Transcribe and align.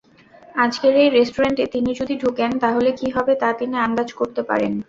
আজকের 0.55 0.93
এই 0.97 1.09
রেস্টুরেন্টে 1.09 1.65
তিনি 1.73 1.91
যদি 1.99 2.13
ঢুকেন 2.23 2.51
তাহলে 2.63 2.89
কি 2.99 3.07
হবে 3.15 3.33
তা 3.41 3.49
তিনি 3.59 3.75
আন্দাজ 3.85 4.09
করতে 4.19 4.41
পারেন। 4.49 4.73